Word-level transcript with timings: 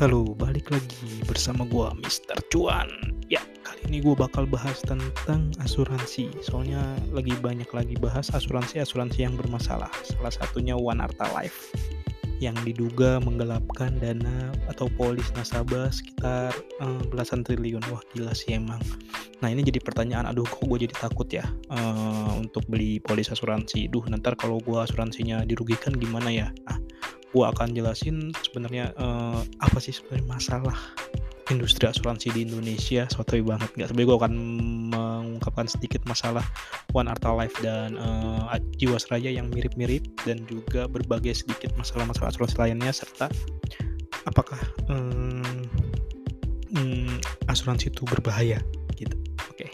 Halo, 0.00 0.32
balik 0.32 0.72
lagi 0.72 1.20
bersama 1.28 1.68
gua 1.68 1.92
Mr. 1.92 2.40
Cuan. 2.48 2.88
Ya, 3.28 3.44
kali 3.60 3.84
ini 3.84 4.00
gua 4.00 4.16
bakal 4.16 4.48
bahas 4.48 4.80
tentang 4.80 5.52
asuransi. 5.60 6.32
Soalnya 6.40 6.80
lagi 7.12 7.36
banyak 7.36 7.68
lagi 7.68 8.00
bahas 8.00 8.32
asuransi-asuransi 8.32 9.28
yang 9.28 9.36
bermasalah. 9.36 9.92
Salah 10.08 10.32
satunya 10.32 10.72
One 10.72 11.04
Arta 11.04 11.28
Life 11.36 11.76
yang 12.40 12.56
diduga 12.64 13.20
menggelapkan 13.20 14.00
dana 14.00 14.48
atau 14.72 14.88
polis 14.96 15.28
nasabah 15.36 15.92
sekitar 15.92 16.56
uh, 16.80 17.04
belasan 17.12 17.44
triliun. 17.44 17.84
Wah, 17.92 18.00
gila 18.16 18.32
sih 18.32 18.56
emang. 18.56 18.80
Nah, 19.44 19.52
ini 19.52 19.60
jadi 19.60 19.84
pertanyaan, 19.84 20.24
aduh 20.24 20.48
kok 20.48 20.64
gue 20.64 20.88
jadi 20.88 20.96
takut 20.96 21.28
ya 21.28 21.44
uh, 21.68 22.40
untuk 22.40 22.64
beli 22.72 23.04
polis 23.04 23.28
asuransi. 23.28 23.92
Duh, 23.92 24.08
nanti 24.08 24.32
kalau 24.40 24.64
gua 24.64 24.88
asuransinya 24.88 25.44
dirugikan 25.44 25.92
gimana 25.92 26.32
ya? 26.32 26.48
Nah, 26.64 26.80
gue 27.30 27.44
akan 27.46 27.70
jelasin 27.74 28.34
sebenarnya 28.42 28.90
uh, 28.98 29.40
apa 29.62 29.78
sih 29.78 29.94
sebenarnya 29.94 30.26
masalah 30.26 30.78
industri 31.50 31.90
asuransi 31.90 32.30
di 32.30 32.46
Indonesia. 32.46 33.04
Sotoy 33.10 33.42
banget 33.42 33.70
nggak 33.74 33.88
sebenarnya 33.90 34.08
gue 34.08 34.18
akan 34.22 34.34
mengungkapkan 34.94 35.66
sedikit 35.66 36.02
masalah 36.06 36.46
One 36.94 37.10
Arta 37.10 37.34
Life 37.34 37.54
dan 37.60 37.98
uh, 37.98 38.54
Jiwasraya 38.78 39.34
yang 39.34 39.50
mirip-mirip 39.50 40.06
dan 40.22 40.46
juga 40.46 40.86
berbagai 40.86 41.42
sedikit 41.44 41.74
masalah-masalah 41.76 42.30
asuransi 42.34 42.56
lainnya 42.56 42.94
serta 42.94 43.26
apakah 44.28 44.58
um, 44.90 45.42
um, 46.78 47.18
asuransi 47.50 47.90
itu 47.90 48.06
berbahaya 48.06 48.62
gitu. 48.94 49.14
Oke. 49.50 49.66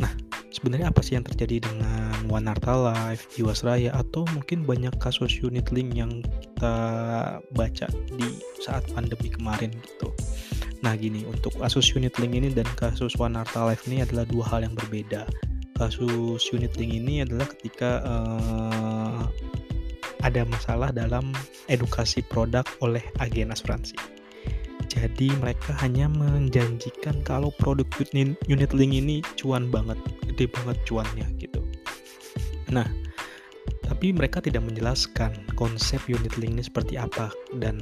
Nah 0.00 0.12
sebenarnya 0.52 0.92
apa 0.92 1.00
sih 1.04 1.16
yang 1.16 1.24
terjadi 1.28 1.68
dengan 1.68 2.16
One 2.32 2.48
Arta 2.48 2.72
Life 2.76 3.28
Jiwasraya 3.36 3.92
atau 3.92 4.24
mungkin 4.32 4.64
banyak 4.64 4.96
kasus 5.00 5.40
unit 5.44 5.68
link 5.72 5.92
yang 5.96 6.24
kita 6.62 7.42
baca 7.58 7.90
di 8.14 8.38
saat 8.62 8.86
pandemi 8.94 9.26
kemarin 9.26 9.74
gitu. 9.82 10.14
Nah 10.86 10.94
gini, 10.94 11.26
untuk 11.26 11.58
kasus 11.58 11.90
unit 11.90 12.14
link 12.22 12.38
ini 12.38 12.54
dan 12.54 12.70
kasus 12.78 13.18
One 13.18 13.34
Arta 13.34 13.66
Life 13.66 13.90
ini 13.90 14.06
adalah 14.06 14.22
dua 14.30 14.46
hal 14.46 14.70
yang 14.70 14.78
berbeda. 14.78 15.26
Kasus 15.74 16.46
unit 16.54 16.70
link 16.78 16.94
ini 16.94 17.26
adalah 17.26 17.50
ketika 17.50 17.98
uh, 18.06 19.26
ada 20.22 20.46
masalah 20.46 20.94
dalam 20.94 21.34
edukasi 21.66 22.22
produk 22.30 22.62
oleh 22.78 23.02
agen 23.18 23.50
asuransi. 23.50 23.98
Jadi 24.86 25.34
mereka 25.42 25.74
hanya 25.82 26.06
menjanjikan 26.06 27.26
kalau 27.26 27.50
produk 27.58 27.90
unit 28.46 28.70
link 28.70 28.92
ini 28.94 29.18
cuan 29.34 29.66
banget, 29.66 29.98
gede 30.30 30.46
banget 30.46 30.78
cuannya 30.86 31.26
gitu. 31.42 31.58
Nah, 32.70 32.86
tapi 34.02 34.18
mereka 34.18 34.42
tidak 34.42 34.66
menjelaskan 34.66 35.30
konsep 35.54 36.02
unit 36.10 36.34
link 36.34 36.58
ini 36.58 36.66
seperti 36.66 36.98
apa 36.98 37.30
dan 37.62 37.78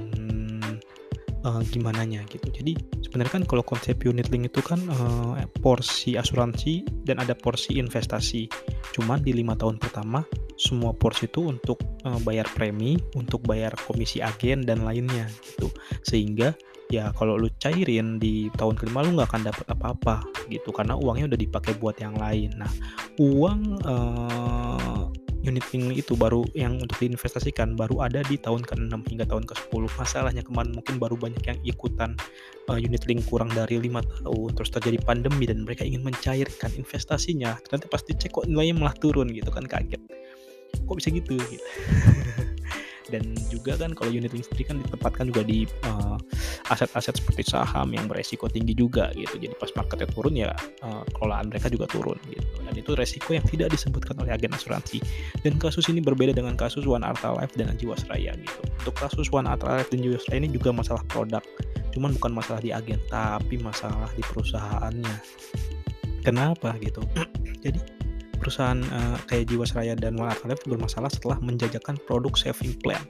uh, 1.48 1.64
gimana 1.72 2.04
nya 2.04 2.20
gitu. 2.28 2.44
Jadi 2.52 2.76
sebenarnya 3.00 3.40
kan 3.40 3.44
kalau 3.48 3.64
konsep 3.64 4.04
unit 4.04 4.28
link 4.28 4.52
itu 4.52 4.60
kan 4.60 4.84
uh, 5.00 5.40
porsi 5.64 6.20
asuransi 6.20 6.84
dan 7.08 7.24
ada 7.24 7.32
porsi 7.32 7.80
investasi. 7.80 8.52
Cuman 8.92 9.24
di 9.24 9.32
lima 9.32 9.56
tahun 9.56 9.80
pertama 9.80 10.20
semua 10.60 10.92
porsi 10.92 11.24
itu 11.24 11.40
untuk 11.48 11.80
uh, 12.04 12.20
bayar 12.20 12.44
premi, 12.52 13.00
untuk 13.16 13.40
bayar 13.48 13.72
komisi 13.88 14.20
agen 14.20 14.68
dan 14.68 14.84
lainnya 14.84 15.24
gitu. 15.40 15.72
Sehingga 16.04 16.52
ya 16.92 17.16
kalau 17.16 17.40
lu 17.40 17.48
cairin 17.62 18.20
di 18.20 18.52
tahun 18.60 18.76
kelima 18.76 19.06
lu 19.06 19.16
nggak 19.16 19.30
akan 19.30 19.42
dapat 19.48 19.66
apa-apa 19.72 20.16
gitu 20.52 20.68
karena 20.68 20.98
uangnya 20.98 21.32
udah 21.32 21.40
dipakai 21.40 21.80
buat 21.80 21.96
yang 21.96 22.12
lain. 22.20 22.52
Nah 22.60 22.68
uang 23.16 23.60
uh, 23.88 24.89
unit 25.40 25.64
link 25.72 25.96
itu 25.96 26.12
baru 26.16 26.44
yang 26.52 26.76
untuk 26.80 27.00
diinvestasikan 27.00 27.72
baru 27.72 28.04
ada 28.04 28.20
di 28.28 28.36
tahun 28.36 28.60
ke-6 28.64 28.92
hingga 29.08 29.24
tahun 29.24 29.44
ke-10 29.48 29.82
masalahnya 29.96 30.42
kemarin 30.44 30.76
mungkin 30.76 31.00
baru 31.00 31.16
banyak 31.16 31.40
yang 31.44 31.58
ikutan 31.64 32.12
uh, 32.68 32.76
unit 32.76 33.04
link 33.08 33.24
kurang 33.24 33.48
dari 33.52 33.80
lima 33.80 34.04
tahun. 34.04 34.52
Terus 34.56 34.70
terjadi 34.76 34.98
pandemi 35.00 35.48
dan 35.48 35.64
mereka 35.64 35.82
ingin 35.88 36.04
mencairkan 36.04 36.70
investasinya. 36.76 37.56
Ternyata 37.64 37.88
pasti 37.88 38.12
cek 38.12 38.30
kok 38.30 38.44
nilainya 38.46 38.76
malah 38.76 38.96
turun 39.00 39.32
gitu 39.32 39.48
kan 39.48 39.64
kaget. 39.64 40.02
Kok 40.84 40.96
bisa 41.00 41.08
gitu? 41.08 41.40
Gitu 41.40 41.64
dan 43.10 43.34
juga 43.50 43.74
kan 43.74 43.90
kalau 43.92 44.14
unit 44.14 44.30
link 44.30 44.46
sendiri 44.46 44.70
kan 44.70 44.76
ditempatkan 44.78 45.34
juga 45.34 45.42
di 45.42 45.66
uh, 45.84 46.16
aset-aset 46.70 47.18
seperti 47.18 47.42
saham 47.50 47.90
yang 47.90 48.06
beresiko 48.06 48.46
tinggi 48.46 48.72
juga 48.78 49.10
gitu. 49.18 49.36
Jadi 49.36 49.54
pas 49.58 49.68
marketnya 49.74 50.08
turun 50.08 50.34
ya 50.38 50.54
uh, 50.86 51.02
kelolaan 51.18 51.50
mereka 51.50 51.66
juga 51.66 51.90
turun 51.90 52.16
gitu. 52.30 52.46
Dan 52.62 52.74
itu 52.78 52.94
resiko 52.94 53.34
yang 53.34 53.44
tidak 53.44 53.74
disebutkan 53.74 54.14
oleh 54.22 54.30
agen 54.30 54.54
asuransi. 54.54 55.02
Dan 55.42 55.58
kasus 55.58 55.90
ini 55.90 55.98
berbeda 55.98 56.30
dengan 56.30 56.54
kasus 56.54 56.86
One 56.86 57.02
Arta 57.02 57.34
Life 57.34 57.58
dan 57.58 57.74
Jiwasraya 57.74 58.38
gitu. 58.38 58.60
Untuk 58.86 58.94
kasus 58.94 59.26
One 59.34 59.50
Arta 59.50 59.66
Life 59.66 59.90
dan 59.90 60.00
Jiwasraya 60.00 60.38
ini 60.38 60.50
juga 60.54 60.70
masalah 60.70 61.02
produk. 61.10 61.42
Cuman 61.90 62.14
bukan 62.14 62.32
masalah 62.38 62.62
di 62.62 62.70
agen 62.70 63.02
tapi 63.10 63.58
masalah 63.58 64.08
di 64.14 64.22
perusahaannya. 64.22 65.16
Kenapa 66.22 66.78
gitu? 66.78 67.02
Jadi 67.66 67.82
perusahaan 68.40 68.80
uh, 68.80 69.18
kayak 69.28 69.50
Jiwasraya 69.52 69.98
dan 69.98 70.16
One 70.16 70.32
bermasalah 70.64 71.10
setelah 71.12 71.36
menjajakan 71.42 71.98
produk 72.08 72.32
saving 72.38 72.78
plan. 72.80 73.02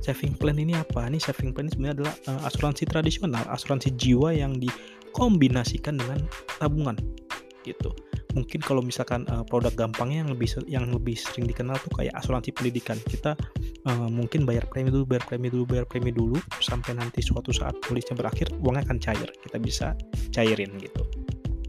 Saving 0.00 0.34
plan 0.38 0.56
ini 0.56 0.76
apa? 0.76 1.06
Ini 1.06 1.18
saving 1.20 1.52
plan 1.52 1.66
ini 1.68 1.72
sebenarnya 1.74 1.94
adalah 2.02 2.14
uh, 2.30 2.48
asuransi 2.48 2.84
tradisional, 2.88 3.44
asuransi 3.50 3.92
jiwa 3.98 4.32
yang 4.32 4.56
dikombinasikan 4.56 5.98
dengan 5.98 6.22
tabungan 6.60 6.96
gitu. 7.66 7.92
Mungkin 8.36 8.62
kalau 8.62 8.84
misalkan 8.84 9.26
uh, 9.32 9.42
produk 9.42 9.74
gampangnya 9.74 10.24
yang 10.24 10.30
lebih 10.30 10.48
yang 10.70 10.84
lebih 10.92 11.18
sering 11.18 11.48
dikenal 11.48 11.76
tuh 11.82 11.92
kayak 11.98 12.14
asuransi 12.16 12.54
pendidikan. 12.54 12.96
Kita 13.02 13.34
uh, 13.88 14.08
mungkin 14.08 14.46
bayar 14.46 14.68
premi 14.70 14.94
dulu, 14.94 15.04
bayar 15.04 15.24
premi 15.26 15.48
dulu, 15.50 15.64
bayar 15.66 15.84
premi 15.88 16.14
dulu 16.14 16.38
sampai 16.62 16.94
nanti 16.94 17.20
suatu 17.20 17.50
saat 17.50 17.74
polisnya 17.84 18.14
berakhir 18.14 18.52
uangnya 18.62 18.86
akan 18.88 18.98
cair. 19.02 19.28
Kita 19.42 19.56
bisa 19.58 19.86
cairin 20.30 20.72
gitu. 20.78 21.02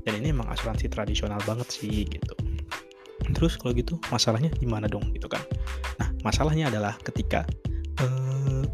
Dan 0.05 0.21
ini 0.23 0.31
emang 0.31 0.47
asuransi 0.47 0.87
tradisional 0.87 1.41
banget 1.43 1.67
sih 1.69 2.05
gitu 2.07 2.33
terus 3.33 3.57
kalau 3.57 3.73
gitu 3.75 3.97
masalahnya 4.09 4.49
gimana 4.57 4.89
dong 4.89 5.05
gitu 5.13 5.29
kan 5.29 5.41
nah 6.01 6.09
masalahnya 6.25 6.71
adalah 6.71 6.97
ketika 7.03 7.45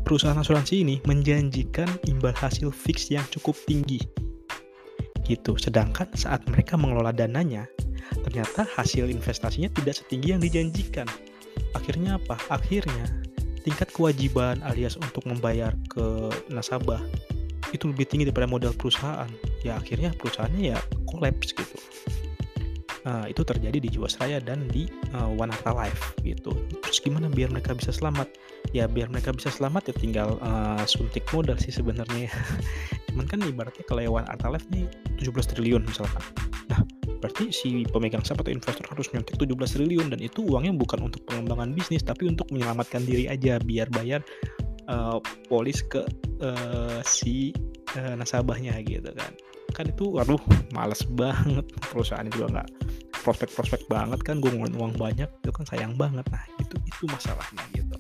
perusahaan 0.05 0.37
asuransi 0.37 0.85
ini 0.85 0.95
menjanjikan 1.09 1.89
imbal 2.05 2.31
hasil 2.37 2.69
fix 2.69 3.09
yang 3.09 3.25
cukup 3.33 3.57
tinggi. 3.65 3.97
Gitu. 5.25 5.57
Sedangkan 5.57 6.05
saat 6.13 6.45
mereka 6.45 6.77
mengelola 6.77 7.09
dananya 7.09 7.65
ternyata 8.21 8.69
hasil 8.77 9.09
investasinya 9.09 9.67
tidak 9.73 9.97
setinggi 9.97 10.37
yang 10.37 10.41
dijanjikan. 10.45 11.09
Akhirnya 11.73 12.21
apa? 12.21 12.37
Akhirnya 12.53 13.09
tingkat 13.65 13.89
kewajiban 13.89 14.61
alias 14.61 14.93
untuk 15.01 15.25
membayar 15.25 15.73
ke 15.89 16.29
nasabah 16.53 17.01
itu 17.73 17.89
lebih 17.89 18.05
tinggi 18.05 18.29
daripada 18.29 18.45
modal 18.45 18.71
perusahaan. 18.77 19.27
Ya 19.65 19.81
akhirnya 19.81 20.13
perusahaannya 20.13 20.77
ya 20.77 20.79
kolaps 21.09 21.57
gitu 21.57 21.77
uh, 23.05 23.25
itu 23.29 23.41
terjadi 23.45 23.77
di 23.77 23.89
Jiwasraya 23.89 24.41
dan 24.41 24.65
di 24.69 24.89
uh, 25.15 25.29
One 25.29 25.53
Arta 25.53 25.71
Life 25.71 26.17
gitu. 26.25 26.51
Terus 26.83 26.99
gimana 26.99 27.29
biar 27.29 27.53
mereka 27.53 27.77
bisa 27.77 27.93
selamat? 27.93 28.27
Ya 28.73 28.89
biar 28.89 29.07
mereka 29.07 29.31
bisa 29.31 29.53
selamat 29.53 29.93
ya 29.93 29.95
tinggal 29.95 30.29
uh, 30.41 30.83
suntik 30.83 31.23
modal 31.31 31.55
sih 31.61 31.71
sebenarnya. 31.71 32.29
Cuman 33.13 33.25
kan 33.29 33.39
ibaratnya 33.45 33.85
kalau 33.87 34.19
One 34.19 34.27
Arta 34.27 34.49
Life 34.51 34.67
nih 34.73 34.89
17 35.21 35.55
triliun 35.55 35.85
misalkan. 35.85 36.21
Nah, 36.65 36.81
berarti 37.21 37.53
si 37.53 37.85
pemegang 37.89 38.25
saham 38.25 38.41
atau 38.41 38.53
investor 38.53 38.85
harus 38.89 39.07
nyuntik 39.13 39.37
17 39.37 39.53
triliun 39.53 40.07
dan 40.13 40.19
itu 40.21 40.41
uangnya 40.45 40.73
bukan 40.77 41.09
untuk 41.09 41.21
pengembangan 41.29 41.73
bisnis 41.73 42.01
tapi 42.01 42.29
untuk 42.29 42.49
menyelamatkan 42.49 43.05
diri 43.05 43.29
aja 43.29 43.61
biar 43.61 43.89
bayar 43.93 44.21
uh, 44.89 45.17
polis 45.49 45.81
ke 45.85 46.05
uh, 46.41 46.99
si 47.05 47.53
uh, 47.97 48.13
nasabahnya 48.17 48.77
gitu 48.85 49.09
kan 49.13 49.31
kan 49.75 49.91
itu 49.91 50.07
waduh 50.07 50.39
males 50.71 51.03
banget 51.19 51.67
perusahaan 51.91 52.29
juga 52.31 52.61
nggak 52.61 52.69
prospek-prospek 53.25 53.89
banget 53.89 54.21
kan 54.21 54.37
gue 54.37 54.53
ngeluarin 54.53 54.77
uang 54.77 54.93
banyak 55.01 55.25
itu 55.25 55.49
kan 55.49 55.65
sayang 55.65 55.97
banget. 55.97 56.21
Nah 56.29 56.45
itu 56.61 56.77
itu 56.85 57.03
masalahnya 57.09 57.65
gitu. 57.73 57.97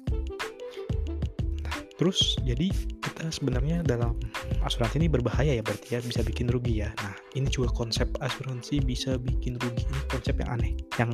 Nah, 1.65 1.75
terus 1.97 2.37
jadi 2.45 2.69
kita 3.01 3.33
sebenarnya 3.33 3.81
dalam 3.81 4.13
asuransi 4.61 5.01
ini 5.01 5.09
berbahaya 5.09 5.57
ya 5.57 5.65
berarti 5.65 5.97
ya 5.97 5.99
bisa 6.05 6.21
bikin 6.21 6.45
rugi 6.53 6.85
ya. 6.85 6.93
Nah 7.01 7.17
ini 7.33 7.49
juga 7.49 7.73
konsep 7.73 8.05
asuransi 8.21 8.85
bisa 8.85 9.17
bikin 9.17 9.57
rugi. 9.57 9.81
Ini 9.81 10.01
konsep 10.13 10.37
yang 10.37 10.61
aneh 10.61 10.77
yang 11.01 11.11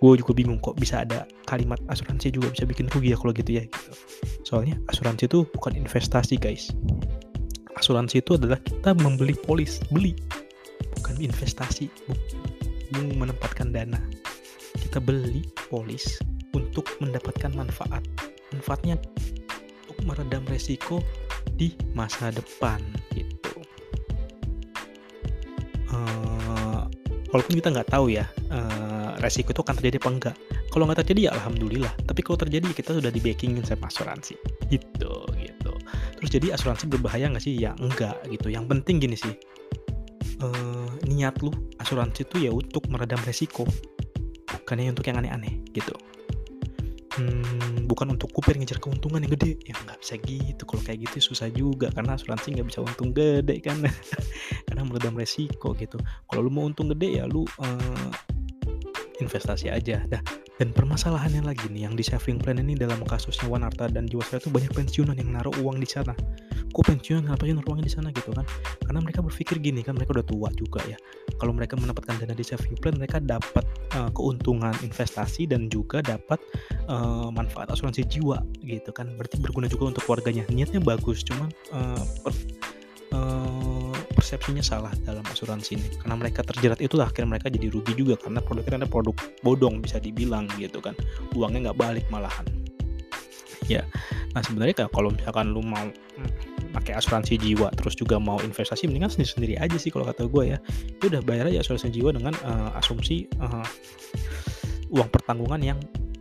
gue 0.00 0.12
juga 0.16 0.32
bingung 0.32 0.56
kok 0.64 0.80
bisa 0.80 1.04
ada 1.04 1.28
kalimat 1.44 1.76
asuransi 1.92 2.32
juga 2.32 2.48
bisa 2.48 2.64
bikin 2.64 2.88
rugi 2.88 3.12
ya 3.12 3.20
kalau 3.20 3.36
gitu 3.36 3.60
ya 3.60 3.68
gitu. 3.68 3.92
Soalnya 4.48 4.80
asuransi 4.88 5.28
itu 5.28 5.44
bukan 5.52 5.76
investasi 5.76 6.40
guys. 6.40 6.72
Asuransi 7.76 8.24
itu 8.24 8.40
adalah 8.40 8.56
kita 8.64 8.96
membeli 8.96 9.36
polis 9.36 9.84
beli 9.92 10.16
bukan 10.96 11.20
investasi 11.20 11.92
menempatkan 12.94 13.70
dana. 13.70 13.98
Kita 14.78 14.98
beli 14.98 15.46
polis 15.70 16.18
untuk 16.54 16.86
mendapatkan 16.98 17.50
manfaat. 17.54 18.02
Manfaatnya 18.50 18.98
untuk 19.86 19.98
meredam 20.06 20.42
resiko 20.50 21.02
di 21.54 21.74
masa 21.94 22.34
depan 22.34 22.82
gitu. 23.14 23.54
Uh, 25.90 26.86
walaupun 27.34 27.54
kita 27.58 27.74
nggak 27.74 27.90
tahu 27.90 28.14
ya 28.14 28.26
uh, 28.54 29.18
resiko 29.18 29.50
itu 29.50 29.62
akan 29.62 29.76
terjadi 29.78 29.98
apa 30.02 30.10
enggak. 30.10 30.36
Kalau 30.70 30.86
nggak 30.86 31.02
terjadi 31.06 31.30
ya 31.30 31.30
alhamdulillah. 31.34 31.92
Tapi 32.06 32.20
kalau 32.22 32.38
terjadi 32.38 32.70
kita 32.70 32.94
sudah 32.94 33.10
di 33.10 33.18
backingin 33.22 33.62
sama 33.66 33.90
asuransi. 33.90 34.34
Gitu 34.70 35.30
gitu. 35.60 35.72
terus 36.16 36.30
jadi 36.30 36.46
asuransi 36.56 36.88
berbahaya 36.88 37.28
nggak 37.28 37.44
sih 37.44 37.56
ya 37.56 37.76
enggak 37.80 38.16
gitu 38.28 38.48
yang 38.48 38.64
penting 38.68 39.00
gini 39.00 39.16
sih 39.16 39.34
uh, 40.42 40.88
niat 41.06 41.38
lu 41.44 41.52
asuransi 41.80 42.26
itu 42.26 42.36
ya 42.48 42.50
untuk 42.52 42.88
meredam 42.88 43.20
resiko. 43.24 43.64
Bukannya 44.50 44.92
untuk 44.92 45.06
yang 45.06 45.22
aneh-aneh 45.22 45.62
gitu. 45.72 45.94
Hmm, 47.18 47.84
bukan 47.90 48.14
untuk 48.14 48.30
kupir 48.30 48.56
ngejar 48.56 48.78
keuntungan 48.80 49.20
yang 49.20 49.32
gede. 49.34 49.60
Ya 49.66 49.74
nggak 49.76 50.00
bisa 50.00 50.14
gitu. 50.20 50.62
Kalau 50.64 50.82
kayak 50.82 50.98
gitu 51.10 51.32
susah 51.32 51.48
juga 51.52 51.92
karena 51.92 52.16
asuransi 52.16 52.56
nggak 52.58 52.68
bisa 52.68 52.80
untung 52.82 53.10
gede 53.12 53.60
kan. 53.62 53.78
Karena 54.66 54.82
meredam 54.86 55.18
resiko 55.18 55.74
gitu. 55.74 55.98
Kalau 56.30 56.40
lu 56.46 56.50
mau 56.50 56.66
untung 56.66 56.90
gede 56.90 57.22
ya 57.22 57.24
lu 57.26 57.44
uh, 57.60 58.10
investasi 59.20 59.68
aja. 59.70 60.02
Dah 60.06 60.22
dan 60.60 60.76
permasalahannya 60.76 61.40
lagi 61.40 61.72
nih 61.72 61.88
yang 61.88 61.96
di 61.96 62.04
saving 62.04 62.36
plan 62.36 62.60
ini 62.60 62.76
dalam 62.76 63.00
kasusnya 63.00 63.48
Wan 63.48 63.64
Arta 63.64 63.88
dan 63.88 64.04
Jiwasraya 64.04 64.44
itu 64.44 64.52
banyak 64.52 64.68
pensiunan 64.76 65.16
yang 65.16 65.32
naruh 65.32 65.56
uang 65.64 65.80
di 65.80 65.88
sana. 65.88 66.12
Kok 66.70 66.84
pensiunan 66.84 67.32
sih 67.32 67.56
naruh 67.56 67.64
uangnya 67.72 67.88
di 67.88 67.94
sana 67.96 68.12
gitu 68.12 68.36
kan? 68.36 68.44
Karena 68.84 69.00
mereka 69.00 69.24
berpikir 69.24 69.56
gini 69.56 69.80
kan 69.80 69.96
mereka 69.96 70.20
udah 70.20 70.26
tua 70.28 70.52
juga 70.52 70.84
ya. 70.84 71.00
Kalau 71.40 71.56
mereka 71.56 71.80
mendapatkan 71.80 72.20
dana 72.20 72.36
di 72.36 72.44
saving 72.44 72.76
plan 72.76 72.92
mereka 73.00 73.24
dapat 73.24 73.64
uh, 73.96 74.12
keuntungan 74.12 74.76
investasi 74.84 75.48
dan 75.48 75.72
juga 75.72 76.04
dapat 76.04 76.36
uh, 76.92 77.32
manfaat 77.32 77.72
asuransi 77.72 78.04
jiwa 78.04 78.44
gitu 78.60 78.92
kan. 78.92 79.08
Berarti 79.16 79.40
berguna 79.40 79.64
juga 79.64 79.96
untuk 79.96 80.04
keluarganya. 80.04 80.44
Niatnya 80.52 80.84
bagus 80.84 81.24
cuman 81.24 81.48
uh, 81.72 82.04
per, 82.20 82.36
uh, 83.16 83.69
persepsinya 84.20 84.60
salah 84.60 84.92
dalam 85.08 85.24
asuransi 85.24 85.80
ini. 85.80 85.88
Karena 85.96 86.20
mereka 86.20 86.44
terjerat 86.44 86.84
itulah 86.84 87.08
akhirnya 87.08 87.40
mereka 87.40 87.48
jadi 87.48 87.72
rugi 87.72 87.96
juga 87.96 88.20
karena 88.20 88.44
produknya 88.44 88.84
ada 88.84 88.88
produk 88.88 89.16
bodong 89.40 89.80
bisa 89.80 89.96
dibilang 89.96 90.44
gitu 90.60 90.84
kan. 90.84 90.92
Uangnya 91.32 91.72
nggak 91.72 91.78
balik 91.80 92.04
malahan. 92.12 92.44
Ya 93.64 93.88
nah 94.30 94.44
sebenarnya 94.46 94.86
kalau 94.92 95.10
misalkan 95.10 95.50
lu 95.50 95.64
mau 95.64 95.90
pakai 96.70 96.94
asuransi 96.94 97.34
jiwa 97.34 97.66
terus 97.74 97.98
juga 97.98 98.14
mau 98.22 98.38
investasi 98.38 98.86
mendingan 98.86 99.10
sendiri 99.10 99.30
sendiri 99.34 99.54
aja 99.58 99.74
sih 99.74 99.88
kalau 99.90 100.04
kata 100.04 100.28
gue 100.28 100.54
ya. 100.54 100.58
Itu 101.00 101.08
udah 101.08 101.24
bayar 101.24 101.48
aja 101.48 101.64
asuransi 101.64 101.88
jiwa 101.90 102.12
dengan 102.12 102.36
uh, 102.44 102.78
asumsi 102.78 103.26
uh, 103.40 103.64
uang 104.92 105.08
pertanggungan 105.08 105.64
yang 105.64 105.80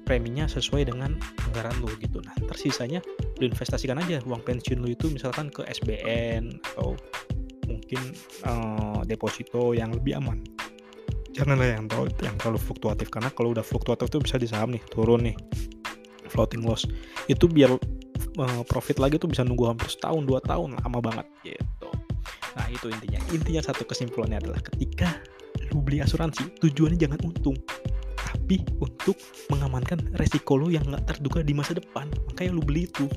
preminya 0.10 0.50
sesuai 0.50 0.90
dengan 0.90 1.13
anggaran 1.46 1.78
lu 1.86 1.90
gitu. 2.01 2.18
Nah 2.25 2.34
tersisanya 2.50 2.98
lu 3.38 3.46
investasikan 3.46 4.01
aja 4.01 4.18
uang 4.25 4.42
pensiun 4.42 4.81
lu 4.81 4.90
itu 4.90 5.06
misalkan 5.13 5.54
ke 5.54 5.62
SBN 5.69 6.57
atau 6.74 6.98
mungkin 7.89 8.13
uh, 8.45 9.01
deposito 9.01 9.74
yang 9.74 9.89
lebih 9.89 10.21
aman. 10.21 10.38
Janganlah 11.33 11.74
yang 11.74 11.89
terlalu 11.89 12.13
yang 12.21 12.38
terlalu 12.38 12.62
fluktuatif 12.62 13.09
karena 13.09 13.33
kalau 13.33 13.50
udah 13.57 13.65
fluktuatif 13.65 14.13
itu 14.13 14.19
bisa 14.21 14.38
di 14.38 14.45
saham 14.45 14.69
nih 14.77 14.83
turun 14.94 15.25
nih 15.25 15.33
floating 16.30 16.62
loss. 16.62 16.86
Itu 17.25 17.50
biar 17.50 17.74
uh, 17.74 18.62
profit 18.69 19.01
lagi 19.01 19.18
tuh 19.18 19.25
bisa 19.25 19.41
nunggu 19.41 19.74
hampir 19.74 19.89
setahun 19.89 20.21
dua 20.21 20.38
tahun 20.45 20.77
lama 20.77 21.00
banget 21.01 21.25
gitu. 21.41 21.89
Nah 22.53 22.68
itu 22.69 22.94
intinya. 22.94 23.18
Intinya 23.33 23.62
satu 23.65 23.81
kesimpulannya 23.89 24.38
adalah 24.38 24.62
ketika 24.62 25.09
lu 25.74 25.81
beli 25.81 26.06
asuransi 26.06 26.62
tujuannya 26.62 26.97
jangan 27.01 27.18
untung 27.25 27.57
tapi 28.13 28.62
untuk 28.77 29.18
mengamankan 29.50 30.13
resiko 30.21 30.62
lo 30.62 30.69
yang 30.69 30.86
nggak 30.86 31.09
terduga 31.09 31.41
di 31.41 31.57
masa 31.57 31.74
depan. 31.74 32.06
Makanya 32.30 32.53
lo 32.53 32.62
beli 32.62 32.86
itu. 32.86 33.09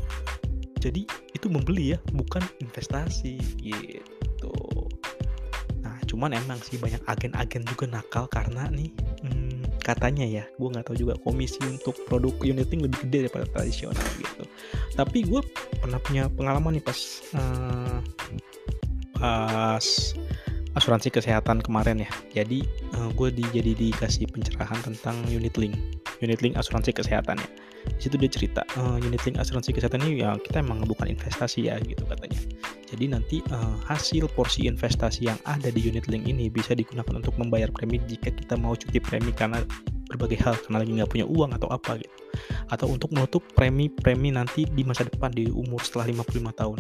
Jadi 0.81 1.05
itu 1.37 1.47
membeli 1.53 1.93
ya 1.93 1.99
bukan 2.17 2.41
investasi 2.65 3.37
gitu 3.61 4.12
nah 5.83 5.95
cuman 6.09 6.35
emang 6.35 6.59
sih 6.63 6.81
banyak 6.81 7.03
agen-agen 7.05 7.63
juga 7.69 7.85
nakal 7.91 8.25
karena 8.31 8.67
nih 8.73 8.91
hmm, 9.23 9.83
katanya 9.83 10.25
ya 10.25 10.45
gue 10.47 10.69
nggak 10.73 10.87
tahu 10.89 10.97
juga 10.97 11.15
komisi 11.21 11.59
untuk 11.67 11.95
produk 12.07 12.33
unit 12.43 12.71
link 12.71 12.87
lebih 12.87 12.99
gede 13.07 13.19
daripada 13.29 13.47
tradisional 13.55 14.07
gitu 14.19 14.45
tapi 14.95 15.27
gue 15.27 15.41
pernah 15.83 15.99
punya 16.01 16.31
pengalaman 16.31 16.79
nih 16.79 16.85
pas 16.85 16.99
uh, 17.35 17.99
pas 19.19 19.87
asuransi 20.73 21.13
kesehatan 21.13 21.61
kemarin 21.61 22.01
ya. 22.05 22.11
Jadi 22.33 22.65
uh, 22.97 23.09
eh, 23.09 23.11
gue 23.13 23.29
di, 23.33 23.45
jadi 23.53 23.73
dikasih 23.77 24.29
pencerahan 24.33 24.81
tentang 24.81 25.17
unit 25.29 25.55
link, 25.61 25.77
unit 26.25 26.41
link 26.41 26.57
asuransi 26.57 26.97
kesehatan 26.97 27.41
ya. 27.41 27.49
Di 27.87 28.01
situ 28.09 28.17
dia 28.19 28.31
cerita 28.31 28.63
uh, 28.79 28.99
unit 28.99 29.23
link 29.27 29.39
asuransi 29.39 29.75
kesehatan 29.75 30.03
ini 30.07 30.23
ya 30.23 30.35
kita 30.39 30.63
emang 30.63 30.83
bukan 30.87 31.11
investasi 31.11 31.71
ya 31.71 31.79
gitu 31.83 32.03
katanya. 32.07 32.39
Jadi 32.93 33.05
nanti 33.09 33.37
uh, 33.49 33.77
hasil 33.89 34.29
porsi 34.37 34.69
investasi 34.69 35.27
yang 35.27 35.39
ada 35.49 35.73
di 35.73 35.81
unit 35.81 36.07
link 36.13 36.29
ini 36.29 36.53
bisa 36.53 36.77
digunakan 36.77 37.19
untuk 37.19 37.35
membayar 37.41 37.73
premi 37.73 38.03
jika 38.05 38.29
kita 38.29 38.55
mau 38.61 38.77
cuti 38.77 39.01
premi 39.01 39.33
karena 39.33 39.65
berbagai 40.13 40.39
hal 40.45 40.55
karena 40.61 40.85
lagi 40.85 40.93
nggak 41.01 41.11
punya 41.11 41.27
uang 41.27 41.57
atau 41.57 41.73
apa 41.73 41.97
gitu 41.97 42.13
atau 42.69 42.87
untuk 42.93 43.09
menutup 43.17 43.41
premi-premi 43.57 44.29
nanti 44.29 44.69
di 44.69 44.85
masa 44.85 45.09
depan 45.09 45.33
di 45.33 45.49
umur 45.49 45.81
setelah 45.81 46.13
55 46.29 46.61
tahun 46.61 46.79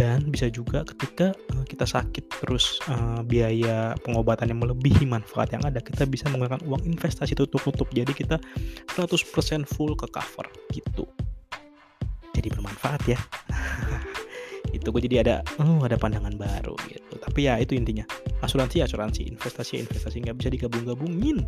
dan 0.00 0.24
bisa 0.32 0.48
juga 0.48 0.80
ketika 0.88 1.36
uh, 1.52 1.64
kita 1.68 1.84
sakit 1.84 2.24
terus 2.40 2.80
uh, 2.88 3.20
biaya 3.20 3.92
pengobatan 4.00 4.48
yang 4.48 4.64
melebihi 4.64 5.04
manfaat 5.04 5.52
yang 5.52 5.60
ada 5.60 5.76
kita 5.76 6.08
bisa 6.08 6.24
menggunakan 6.32 6.64
uang 6.64 6.88
investasi 6.88 7.36
tutup-tutup 7.36 7.84
jadi 7.92 8.08
kita 8.08 8.40
100% 8.96 9.12
full 9.68 9.92
ke 9.92 10.08
cover 10.08 10.48
gitu. 10.72 11.04
Jadi 12.32 12.48
bermanfaat 12.48 13.02
ya. 13.12 13.20
Itu 14.76 14.88
gue 14.88 15.04
jadi 15.04 15.20
ada 15.20 15.36
oh 15.60 15.84
ada 15.84 16.00
pandangan 16.00 16.32
baru 16.40 16.72
gitu. 16.88 17.20
Tapi 17.20 17.50
ya 17.50 17.58
itu 17.58 17.74
intinya. 17.74 18.06
Asuransi 18.40 18.86
asuransi. 18.86 19.26
Investasi 19.26 19.82
investasi. 19.82 20.22
Nggak 20.22 20.36
bisa 20.38 20.48
digabung-gabungin. 20.54 21.42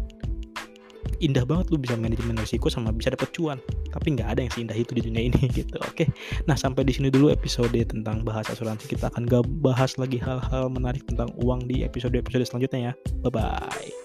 Indah 1.23 1.47
banget 1.47 1.71
lu 1.71 1.79
bisa 1.79 1.95
manajemen 1.95 2.35
risiko 2.35 2.67
sama 2.67 2.91
bisa 2.91 3.15
dapat 3.15 3.31
cuan 3.31 3.63
tapi 3.93 4.17
nggak 4.17 4.29
ada 4.33 4.41
yang 4.43 4.53
seindah 4.53 4.77
itu 4.77 4.97
di 4.97 5.03
dunia 5.05 5.29
ini 5.29 5.43
gitu. 5.61 5.77
Oke. 5.85 6.09
Nah 6.49 6.57
sampai 6.57 6.83
di 6.89 6.97
sini 6.97 7.13
dulu 7.13 7.29
episode 7.29 7.77
tentang 7.85 8.25
bahas 8.25 8.49
asuransi. 8.49 8.89
Kita 8.89 9.13
akan 9.13 9.29
gak 9.29 9.45
bahas 9.61 10.01
lagi 10.01 10.19
hal-hal 10.19 10.73
menarik 10.73 11.05
tentang 11.05 11.29
uang 11.39 11.69
di 11.69 11.85
episode 11.85 12.17
episode 12.17 12.43
selanjutnya 12.49 12.91
ya. 12.91 12.93
Bye 13.23 13.33
bye 13.33 14.02